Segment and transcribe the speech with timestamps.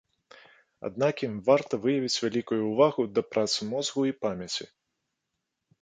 [0.89, 4.65] Аднак ім варта выявіць вялікую ўвагу да працы мозгу і памяці.